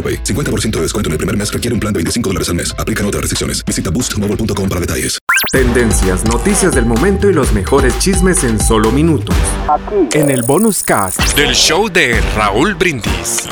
[0.00, 0.24] AroPay.
[0.24, 2.74] 50% de descuento en el primer mes requiere un plan de 25 dólares al mes.
[2.78, 3.62] Aplican otras restricciones.
[3.66, 5.18] Visita boostmobile.com para detalles.
[5.52, 9.36] Tendencias, noticias del momento y los mejores chismes en solo minutos.
[10.12, 13.48] En el bonus cast del show de Raúl Brindis.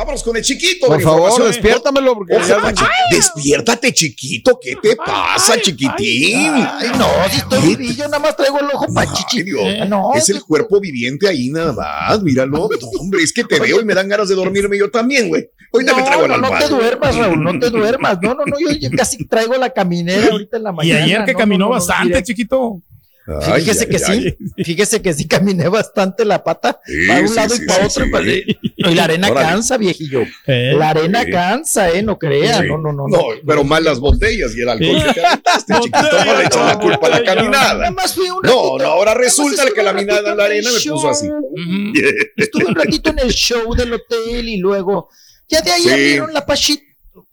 [0.00, 0.86] Vámonos con el chiquito.
[0.86, 4.58] Por favor, despiértamelo porque Ojalá, ya- chi- Despiértate, chiquito.
[4.60, 6.36] ¿Qué te pasa, chiquitín?
[6.54, 9.38] Ay, no, si estoy vivillo, nada más traigo el ojo para chichi.
[9.38, 9.60] Ay, Dios.
[9.62, 12.68] Eh, No, es el cuerpo viviente ahí nada más, míralo.
[12.80, 15.50] No, hombre, es que te veo y me dan ganas de dormirme yo también, güey.
[15.72, 18.18] Ahorita me traigo no, la no, no te duermas, Raúl, no te duermas.
[18.22, 21.04] No, no, no, yo, yo casi traigo la caminera ahorita en la Y mañana.
[21.04, 22.80] ayer que no, caminó no, no, no, bastante, chiquito.
[23.26, 24.36] Ay, Fíjese ay, que ay.
[24.56, 27.66] sí, fíjese que sí caminé bastante la pata Sí, para un sí, lado sí, y
[27.66, 28.04] para sí, otro.
[28.04, 28.08] sí.
[28.08, 29.48] y para- Y la arena Órale.
[29.48, 30.22] cansa, viejillo.
[30.46, 31.30] Eh, La arena Sí.
[31.30, 32.02] cansa, ¿eh?
[32.02, 32.60] No crea.
[32.60, 32.66] Sí.
[32.66, 33.04] No, no, no.
[33.08, 36.24] No, pero más las botellas y el alcohol que te aventaste, chiquito.
[36.24, 37.90] No le echas la culpa a la Nada caminada.
[37.92, 41.08] más fui un No, no, ahora resulta que la caminada en la arena me puso
[41.10, 41.28] así.
[42.36, 45.08] Estuve un ratito en el show del hotel y luego,
[45.48, 46.82] ya de ahí abrieron la Pachita,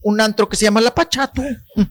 [0.08, 1.44] un antro que se llama La Pachato.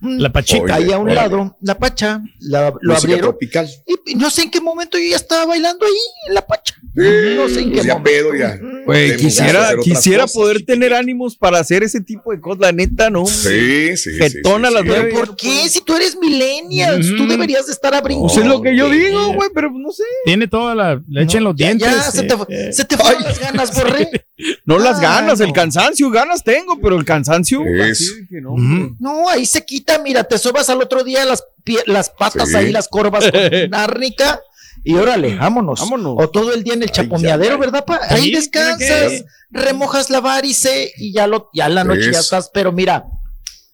[0.03, 0.75] La pachita.
[0.77, 3.20] Ahí a un lado, La Pacha, la- lo Música abrieron.
[3.31, 3.69] tropical.
[4.06, 5.92] Y no sé en qué momento yo ya estaba bailando ahí
[6.28, 6.75] en La Pacha.
[6.94, 8.03] Sí, no sé en qué pues ya momento.
[8.10, 8.59] pedo, ya.
[8.86, 10.72] Güey, quisiera, quisiera cosas, poder chiquito.
[10.72, 12.60] tener ánimos para hacer ese tipo de cosas.
[12.60, 13.26] La neta, no.
[13.26, 14.10] Sí, sí.
[14.12, 14.88] sí, Jetona sí, las sí.
[14.88, 15.10] nueve.
[15.12, 15.69] ¿Pero por qué?
[15.69, 18.26] Si tú eres millennials, tú deberías de estar abriendo.
[18.26, 20.04] Pues es lo que yo digo, güey, pero no sé.
[20.25, 21.02] Tiene toda la.
[21.08, 21.88] Le echen los Ya, dientes.
[21.91, 23.28] ya, se te, eh, se te fueron Ay.
[23.28, 24.10] las ganas, Borré.
[24.66, 27.62] No las Ah, ganas, el cansancio, ganas tengo, pero el cansancio.
[27.64, 28.54] Que no.
[29.00, 32.56] No, ahí se quita, mira, te sobas al otro día las, pie- las patas Sí.
[32.56, 34.41] ahí, las corvas con árnica.
[34.88, 35.80] Y órale, vámonos.
[35.80, 36.14] Vámonos.
[36.16, 37.58] O todo el día en el chaponeadero, ya.
[37.58, 37.84] ¿verdad?
[37.84, 37.98] pa?
[38.08, 43.04] Ahí descansas, remojas la varice y ya lo, ya la noche ya estás, pero mira,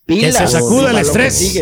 [0.07, 0.37] Que pilas.
[0.37, 1.55] se sacuda el estrés.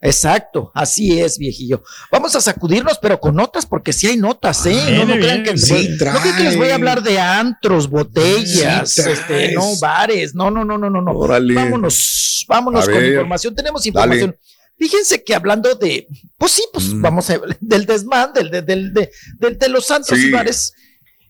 [0.00, 1.82] Exacto, así es, viejillo.
[2.10, 4.70] Vamos a sacudirnos, pero con notas, porque sí hay notas, ¿eh?
[4.70, 7.90] Viene no, no crean que, Sí, no crean que les voy a hablar de antros,
[7.90, 11.14] botellas, Sí, este, no, bares, no, no, no, no, no, no.
[11.18, 13.10] Vámonos, vámonos A con ver.
[13.10, 13.54] información.
[13.54, 14.34] Tenemos información.
[14.80, 16.08] Fíjense que hablando de,
[16.38, 17.02] pues sí, pues Mm.
[17.02, 20.28] vamos a del desmán, del, del, del- de, del- de los santos Sí.
[20.28, 20.72] y bares.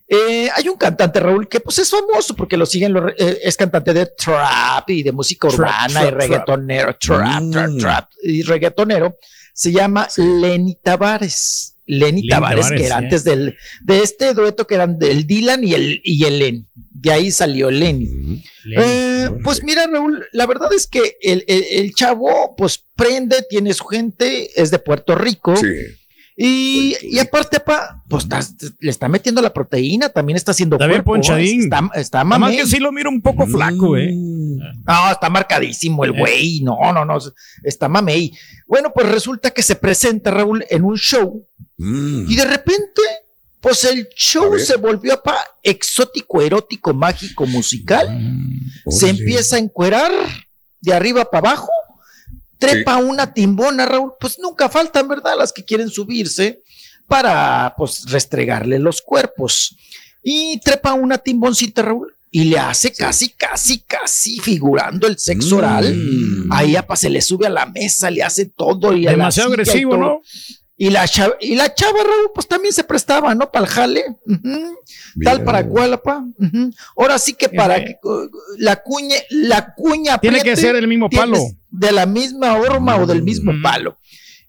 [0.07, 3.39] Eh, hay un cantante, Raúl, que pues es famoso porque lo siguen, los re- eh,
[3.43, 7.77] es cantante de trap y de música Trap, urbana trap, y reggaetonero, trap, trap, Mm.
[7.77, 9.17] trap y reggaetonero.
[9.53, 11.70] Se llama Lenny Tavares.
[11.85, 13.03] Lenny, Lenny Tavares, Tavares, que era sí.
[13.05, 16.65] antes del, de este dueto que eran del Dylan y el, y el Lenny.
[16.75, 18.43] De ahí salió Lenny.
[18.77, 23.73] Eh, pues mira, Raúl, la verdad es que el, el- el chavo, pues prende, tiene
[23.73, 25.55] su gente, es de Puerto Rico.
[25.55, 25.67] Sí.
[26.37, 28.41] Y, y aparte, pa, pues está-
[28.79, 31.63] le está metiendo la proteína, también está haciendo Está bien ponchadín.
[31.63, 32.57] Está, está Nada más mamey.
[32.57, 34.11] que sí lo miro un poco flaco, eh.
[34.13, 36.19] No, está marcadísimo el Eh.
[36.19, 36.61] güey.
[36.61, 37.17] No, no, no.
[37.63, 38.31] Está mamey.
[38.65, 41.45] Bueno, pues resulta que se presenta Raúl en un show
[41.83, 42.29] Mm.
[42.29, 43.01] y de repente,
[43.59, 48.07] pues el show se volvió pa exótico, erótico, mágico, musical.
[48.87, 49.19] Se Órale.
[49.19, 50.11] empieza a encuerar
[50.79, 51.71] de arriba para abajo,
[52.59, 55.33] trepa una timbona, Raúl, pues nunca faltan, ¿verdad?
[55.37, 56.61] Las que quieren subirse
[57.07, 59.75] para, pues, restregarle los cuerpos.
[60.21, 65.93] Y trepa una timboncita, Raúl, y le hace casi, casi, casi figurando el sexo oral.
[65.95, 66.53] Mm.
[66.53, 69.97] Ahí apa, se le sube a la mesa, le hace todo y Demasiado y agresivo.
[69.97, 70.21] ¿no?
[70.83, 73.51] Y la, chava, y la chava, Raúl, pues también se prestaba, ¿no?
[73.51, 74.03] Para el jale.
[75.23, 76.25] Tal para cual, apa.
[76.39, 76.71] Ujú.
[76.97, 81.07] Ahora sí que para que uh, la cuña, la cuña Tiene que ser el mismo
[81.07, 81.37] palo.
[81.69, 83.61] De la misma horma o del mismo Mm.
[83.61, 83.99] palo.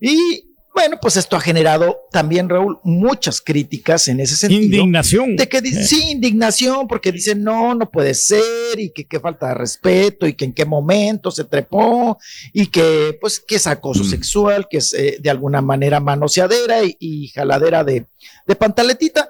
[0.01, 4.63] Y bueno, pues esto ha generado también, Raúl, muchas críticas en ese sentido.
[4.63, 5.37] Indignación.
[5.37, 5.85] De que Eh.
[5.85, 10.35] sí, indignación, porque dicen no, no puede ser, y que, qué falta de respeto, y
[10.35, 12.19] que en qué momento se trepó,
[12.53, 14.09] y que pues que es acoso Mm.
[14.11, 18.07] sexual, que es eh, de alguna manera manoseadera y, y jaladera de,
[18.47, 19.29] de pantaletita.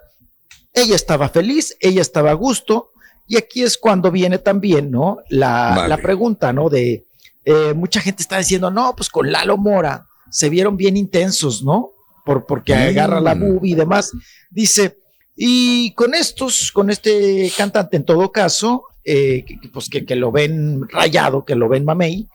[0.75, 2.91] Ella estaba feliz, ella estaba a gusto,
[3.27, 5.19] y aquí es cuando viene también, ¿no?
[5.29, 5.89] La, Vale.
[5.89, 6.69] la pregunta, ¿no?
[6.71, 7.05] De,
[7.45, 11.91] eh, mucha gente está diciendo, no, pues con Lalo Mora se vieron bien intensos, ¿no?
[12.25, 14.13] Por, porque agarra la boobie y demás.
[14.51, 14.99] Dice,
[15.37, 20.33] y con estos, con este cantante en todo caso, eh, que, pues que, que lo
[20.33, 22.29] ven rayado, que lo ven mamey,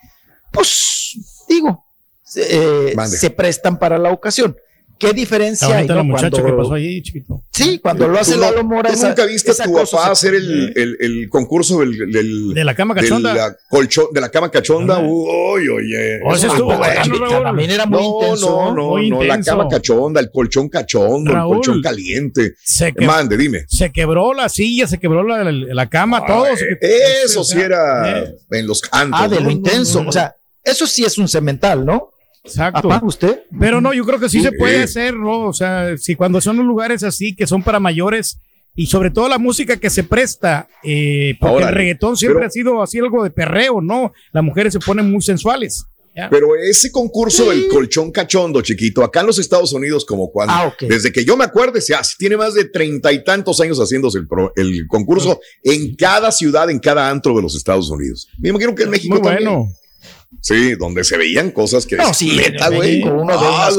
[0.52, 1.18] pues
[1.50, 1.86] digo,
[2.24, 4.56] se, eh, se prestan para la ocasión.
[5.00, 5.88] ¿Qué diferencia hay?
[5.88, 6.04] La no?
[6.06, 7.44] muchacha Cuando- que pasó ahí, chiquito.
[7.52, 8.90] Sí, cuando lo hace ¿Tú no- Lalo Mora.
[8.90, 11.80] ¿Tú esa- nunca viste a esa tu cosa papá se- hacer el, el, el concurso
[11.80, 13.34] del, del- De la cama de cachonda.
[13.34, 14.96] la colchón, de la cama cachonda?
[14.98, 15.04] Ajá.
[15.08, 16.20] Uy, oye.
[16.26, 16.74] Oh, ese Eso estuvo.
[17.44, 18.50] También era muy no, intenso.
[18.50, 21.52] no, no, muy no, la cama cachonda, el colchón cachondo, Raúl.
[21.52, 22.54] el colchón caliente.
[22.64, 23.66] Se, que- Mande, dime.
[23.68, 26.46] se quebró la silla, se quebró la, la cama, todo.
[26.82, 29.20] Eso o sí era eh, en los cantos.
[29.22, 30.04] Ah, de lo intenso.
[30.08, 32.10] O sea, eso sí es un cemental, ¿no?
[32.48, 32.88] Exacto.
[32.88, 33.42] ¿Apaga usted?
[33.60, 34.46] Pero no, yo creo que sí, Sí.
[34.46, 35.48] se puede hacer, ¿no?
[35.48, 38.40] O sea, si cuando son lugares así que son para mayores
[38.76, 41.70] y sobre todo la música que se presta, eh, porque Órale.
[41.72, 44.12] el reggaetón siempre Pero- ha sido así algo de perreo, ¿no?
[44.32, 45.86] Las mujeres se ponen muy sensuales.
[46.16, 46.30] ¿ya?
[46.32, 50.66] Pero ese concurso del colchón cachondo, chiquito, acá en los Estados Unidos, como cuando, Ah,
[50.68, 50.90] ok.
[50.90, 54.18] desde que yo me acuerde, se hace, tiene más de treinta y tantos años haciéndose
[54.18, 58.28] el, pro- el concurso en cada ciudad, en cada antro de los Estados Unidos.
[58.40, 59.48] Me imagino que en México muy también.
[59.48, 59.68] bueno.
[60.42, 63.04] Sí, donde se veían cosas que No, sí, neta, en güey.
[63.04, 63.70] Ah.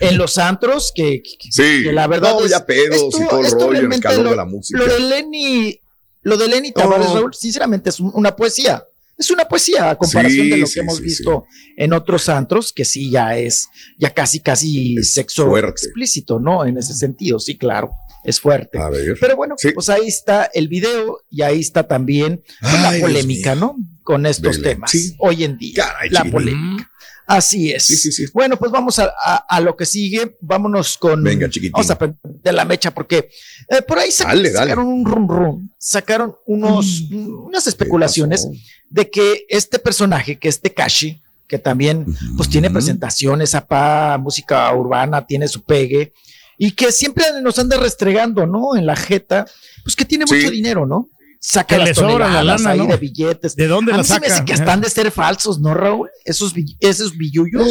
[0.00, 2.34] En los antros, que, que- Sí, que la verdad.
[2.34, 4.36] no, es- ya pedos y esto- todo el esto rollo, el realmente calor lo- de
[4.36, 4.78] la música.
[4.78, 5.78] Lo de Lenny,
[6.22, 7.10] lo de Lenny Tavares.
[7.12, 8.84] Raúl, sinceramente es un- una poesía.
[9.18, 11.46] Es una poesía a comparación Sí, de lo sí, que hemos visto
[11.76, 13.68] en otros antros, que sí ya es,
[13.98, 15.70] ya casi, casi Es sexo fuerte.
[15.70, 16.64] explícito, ¿no?
[16.64, 17.92] En ese sentido, sí, claro,
[18.24, 18.78] es fuerte.
[18.78, 19.16] A ver.
[19.20, 19.70] Pero bueno, Sí.
[19.72, 23.54] pues ahí está el video y ahí está también Ay, la polémica.
[23.54, 23.76] ¿no?
[24.02, 24.90] Con estos temas.
[24.90, 25.14] Sí.
[25.18, 25.74] Hoy en día.
[25.86, 26.88] Caray, la polémica.
[27.26, 27.84] Así es.
[27.84, 28.26] Sí, sí.
[28.32, 30.36] Bueno, pues vamos a, a- a lo que sigue.
[30.40, 31.22] Vámonos con.
[31.22, 31.72] Venga, chiquitín.
[31.72, 33.30] Vamos a prender la mecha porque
[33.68, 34.50] eh, por ahí dale.
[34.50, 38.58] sacaron un rum rum, sacaron unos, unas especulaciones ¿Qué
[38.90, 42.06] de que este personaje, que es Tekashi, que también
[42.36, 46.12] pues tiene presentaciones, apa, música urbana, tiene su pegue,
[46.58, 48.76] y que siempre nos anda restregando, ¿no?
[48.76, 49.46] En la jeta,
[49.84, 51.08] pues que tiene mucho dinero, ¿no?
[51.44, 52.86] Saca Que las sobra la toneladas lana, ahí ¿no?
[52.86, 53.56] de billetes.
[53.56, 56.08] ¿De dónde A la mí se me hace que están de ser falsos, ¿no, Raúl?
[56.24, 57.66] Esos, bill- esos billullos.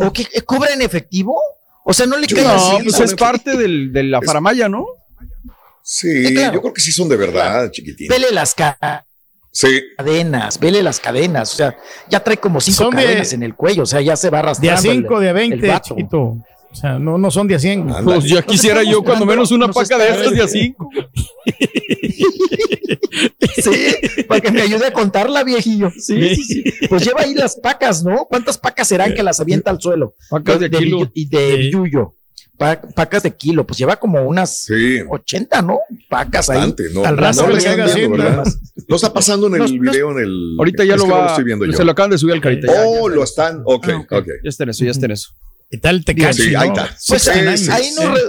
[0.00, 1.38] ¿O que eh, cobra en efectivo?
[1.84, 2.78] O sea, no le cae no, así.
[2.78, 4.86] No, pues es parte del, de la faramaya, ¿no?
[5.82, 6.54] Sí, claro.
[6.54, 8.08] yo creo que sí son de verdad, chiquitín.
[8.08, 9.04] Vele las ca-
[9.52, 11.52] Sí, cadenas, vele las cadenas.
[11.52, 11.76] O sea,
[12.10, 13.84] ya trae como cinco Son de- cadenas en el cuello.
[13.84, 14.82] O sea, ya se va De a arrastrando.
[14.82, 15.94] 5, el- de a el 20, vato.
[15.94, 16.36] chiquito.
[16.76, 17.80] O sea, no, no son de a 100.
[17.88, 18.04] Ándale.
[18.04, 20.90] Pues ya quisiera yo cuando menos una paca de estas de a cinco.
[23.56, 25.90] Sí, para que me ayude a contarla, viejillo.
[25.98, 26.64] Sí, sí, sí.
[26.88, 28.26] Pues lleva ahí las pacas, ¿no?
[28.28, 30.14] ¿Cuántas pacas serán que las avienta al suelo?
[30.28, 31.10] Pacas de kilo.
[31.14, 31.70] Y de Sí.
[31.72, 32.12] yuyo.
[32.58, 33.66] Pa- pacas de kilo.
[33.66, 34.98] Pues lleva como unas sí.
[35.08, 35.78] 80, ¿no?
[36.10, 36.56] Pacas ahí.
[36.58, 37.04] Bastante, ¿no?
[37.06, 38.36] Al no, rato no que lo le caiga están viendo, Hacienda.
[38.42, 38.52] ¿verdad?
[38.88, 40.56] No está pasando en el No, no- video, en el.
[40.58, 41.22] Ahorita ya lo no va.
[41.22, 41.72] lo estoy viendo yo.
[41.72, 42.66] se lo acaban de subir al carita.
[42.66, 43.62] ya, Oh, ya, lo están.
[43.64, 44.12] Ok, Ah, ok.
[44.12, 44.26] ok.
[44.44, 45.30] ya está en eso, ya está en eso.
[45.70, 46.96] ¿Qué tal te Sí, ahí está.
[47.08, 47.94] Pues Sí, ahí, sí, ahí sí.
[47.96, 48.20] nos re-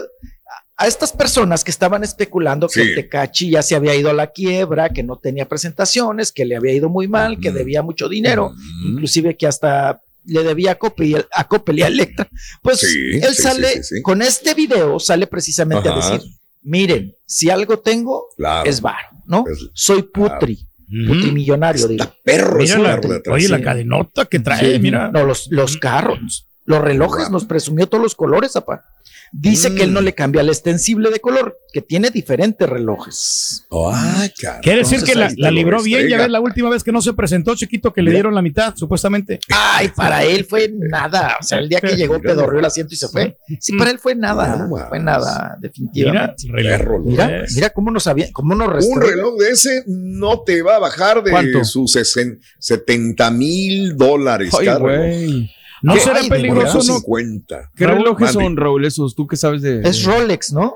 [0.80, 2.95] a estas personas que estaban especulando que Sí.
[2.95, 6.74] Tecachi ya se había ido a la quiebra, que no tenía presentaciones, que le había
[6.74, 8.54] ido muy mal, que debía mucho dinero,
[8.86, 12.28] inclusive que hasta le debía a Coppel y a- Coppel y a Electra.
[12.62, 14.01] Pues Sí, él sí, sale sí, sí, sí.
[14.04, 16.22] con este video, sale precisamente a decir,
[16.63, 18.69] miren, si algo tengo, Claro.
[18.69, 19.45] es bar, ¿no?
[19.74, 20.60] Soy putri,
[21.07, 22.04] putri millonario, digo.
[22.04, 23.01] Está perro Mira la,
[23.31, 25.10] oye, la cadenota que trae, Sí, mira.
[25.12, 27.31] No, los, los carros, los relojes, Wow.
[27.31, 28.83] nos presumió todos los colores, apa.
[29.33, 30.06] Dice que él no Mm.
[30.06, 33.68] le cambia el extensible de color, que tiene diferentes relojes.
[33.69, 34.62] Ay, cara.
[34.62, 37.12] Quiere decir Entonces que la, libró bien, ya ves la última vez que no se
[37.12, 39.42] presentó, chiquito, que le dieron la mitad, supuestamente.
[39.50, 41.36] Ay, para él fue nada.
[41.42, 43.36] O sea, el día que llegó, pedorreó el asiento y se fue.
[43.59, 44.66] Sí, para él fue nada.
[44.88, 46.47] Fue nada, Mira, definitivamente.
[47.04, 49.07] Mira, mira cómo nos había, cómo nos Un restrega.
[49.12, 51.66] reloj de ese no te va a bajar de ¿Cuánto?
[51.66, 54.54] sus sesen- 70 mil dólares.
[54.57, 55.06] Ay, cada reloj.
[55.06, 55.52] güey.
[55.84, 56.00] ¿No ¿Qué?
[56.00, 56.81] será peligroso, no?
[56.81, 57.72] 50.
[57.76, 59.16] ¿Qué Raúl, relojes son, Raúl, esos?
[59.16, 59.81] ¿Tú qué sabes de...?
[59.88, 60.74] Es Rolex, ¿no?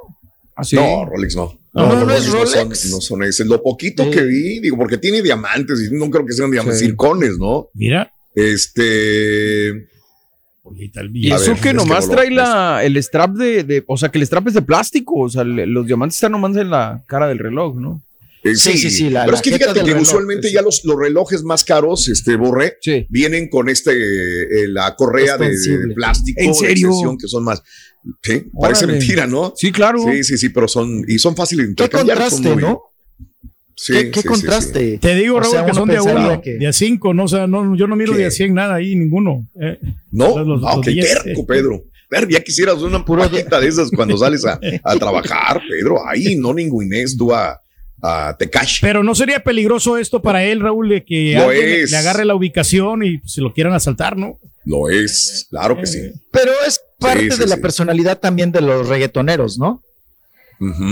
[0.56, 0.76] ¿Ah, sí?
[0.76, 1.58] No, Rolex no.
[1.74, 2.90] No, no, no es son- Rolex.
[2.92, 3.46] No son, ese.
[3.46, 4.12] Lo poquito Sí.
[4.12, 6.86] que vi, digo, porque tiene diamantes y no creo que sean diamantes, Sí.
[6.88, 7.68] circones, ¿no?
[7.74, 8.12] Mira.
[8.36, 8.58] El
[11.14, 13.98] Y eso ver, que es que nomás no trae la, el strap de, de- O
[13.98, 15.16] sea, que el strap es de plástico.
[15.22, 18.02] O sea, le- los diamantes están nomás en la cara del reloj, ¿no?
[18.44, 20.54] Eh, Sí, sí, sí, la- Pero la es que fíjate que reloj, usualmente sí.
[20.56, 23.06] ya los, los relojes más caros, este, Borré, Sí.
[23.10, 25.52] vienen con este, eh, la correa de,
[25.94, 26.42] plástico.
[26.42, 26.90] ¿En serio?
[27.20, 27.62] que son más.
[28.24, 28.98] Sí, parece Órale.
[29.00, 29.54] mentira, ¿no?
[29.56, 30.00] Sí, claro.
[30.12, 32.18] Sí, sí, sí, pero son, y son fáciles de Qué intercambiar.
[32.18, 32.82] son contraste, muy- ¿no?
[33.76, 34.98] Sí, qué qué sí, sí, contraste.
[35.00, 37.24] Te digo, O Raúl, sea, que son de a uno, que- de a cinco, no,
[37.24, 38.20] o sea, no, yo no miro ¿Qué?
[38.20, 39.48] de a 100 nada ahí, ninguno.
[39.60, 39.80] eh.
[40.12, 41.24] No, Los- no, los qué billetes.
[41.24, 41.84] terco, Pedro.
[42.10, 46.06] Ver, ya quisieras una paquita de esas cuando sales a, a trabajar, Pedro.
[46.08, 46.54] Ahí no
[47.18, 47.60] tú a,
[48.02, 48.80] a Tecash.
[48.82, 51.92] Pero no sería peligroso esto para él, Raúl, de que Lo alguien le- es.
[51.92, 54.40] le agarre la ubicación y se lo quieran asaltar, ¿no?
[54.66, 56.00] Lo es, claro que sí.
[56.32, 57.62] Pero es parte sí, de la sí.
[57.62, 59.82] personalidad también de los reggaetoneros, ¿no?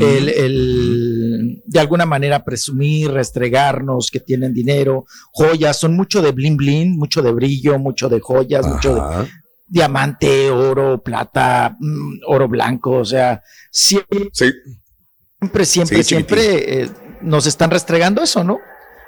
[0.02, 6.58] El, el, de alguna manera presumir, restregarnos que tienen dinero, joyas, son mucho de bling
[6.58, 9.28] bling, mucho de brillo, mucho de joyas, mucho de
[9.68, 14.30] diamante, oro, plata, mm, oro blanco, o sea, siempre,
[15.40, 16.90] Siempre, Sí, siempre eh,
[17.22, 18.60] nos están restregando eso, ¿no?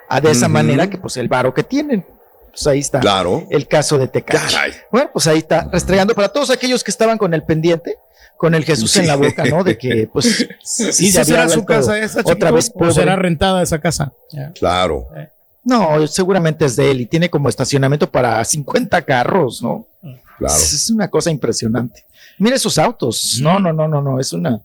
[0.08, 2.06] A de esa manera que pues el varo que tienen.
[2.52, 3.46] Pues ahí está claro.
[3.50, 4.10] el caso de.
[4.10, 4.74] Caray.
[4.92, 7.96] Bueno, pues ahí está, restregando para todos aquellos que estaban con el pendiente,
[8.36, 9.00] con el Jesús Sí.
[9.00, 9.64] en la boca, ¿no?
[9.64, 12.94] De que, pues, sí, ¿Y se será su casa esa, otra chiquito, vez o pobre.
[12.94, 14.12] será rentada esa casa?
[14.60, 15.08] Claro.
[15.64, 19.86] No, seguramente es de él y tiene como estacionamiento para 50 carros, ¿no?
[20.38, 20.54] Claro.
[20.56, 22.04] Es, es una cosa impresionante.
[22.38, 23.38] Mira esos autos.
[23.42, 24.60] No, no, no, no, no, es una.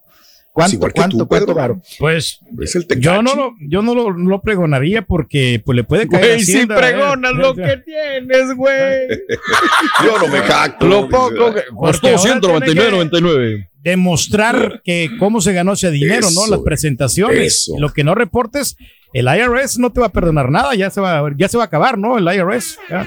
[0.56, 1.54] ¿Cuánto, igual que cuánto, tú, cuánto Pedro.
[1.54, 1.82] varo?
[1.98, 6.08] Pues Es el yo no lo, yo no lo, lo pregonaría porque pues le puede
[6.08, 7.34] caer Güey, si pregonas ¿eh?
[7.34, 9.06] lo que tienes, güey.
[10.04, 10.86] Yo no me jacto.
[10.86, 13.68] Lo poco que Porque costó ahora tiene que- 199.99.
[13.82, 16.46] demostrar que cómo se ganó ese dinero, ¿no?
[16.46, 17.52] Las presentaciones.
[17.68, 17.74] eso.
[17.78, 18.78] Lo que no reportes,
[19.12, 21.66] el IRS no te va a perdonar nada, ya se va, ya se va a
[21.66, 22.16] acabar, ¿no?
[22.16, 22.78] El IRS.
[22.88, 23.06] ya.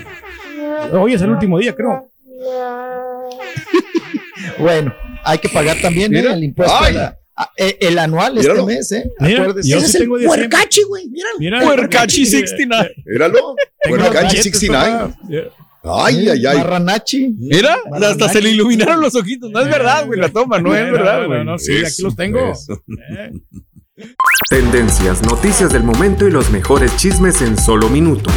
[0.94, 2.12] Hoy es el último día, creo.
[4.58, 6.20] Bueno, hay que pagar también ¿eh?
[6.32, 6.76] El impuesto.
[6.80, 6.96] Ay.
[6.96, 8.70] a la- a- eh, el anual Míralo.
[8.70, 9.12] este mes, ¿eh?
[9.20, 9.70] Mira, Acuérdese.
[9.70, 11.10] yo sí es el tengo puercachi, güey.
[11.40, 11.66] Míralo.
[11.66, 12.94] Puercachi 69.
[13.06, 13.56] Míralo.
[13.88, 15.14] Puercachi billetes, 69.
[15.14, 15.18] papá.
[15.30, 15.40] Ya.
[15.82, 16.58] Ay, ay, ay.
[16.58, 17.30] Marranachi.
[17.38, 19.50] Mira, hasta se le iluminaron los ojitos.
[19.50, 21.40] No es verdad, güey, la toma, no es verdad, no, güey.
[21.40, 22.40] no, no, sí, Eso, aquí los tengo.
[23.18, 23.32] Eh.
[24.50, 28.34] Tendencias, noticias del momento y los mejores chismes en solo minutos.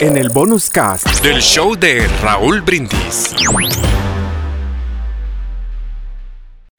[0.00, 3.34] En el bonus cast del show de Raúl Brindis.